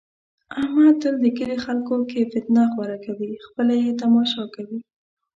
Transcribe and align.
احمد 0.59 0.95
تل 1.01 1.15
د 1.23 1.25
کلي 1.37 1.57
خلکو 1.65 1.95
کې 2.09 2.29
فتنه 2.31 2.63
خوره 2.71 2.97
کوي، 3.05 3.31
خپله 3.45 3.73
یې 3.83 3.91
تماشا 4.01 4.43
کوي. 4.55 4.79